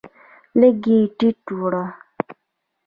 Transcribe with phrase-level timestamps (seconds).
[0.59, 1.85] لږ یې ټیټه وړه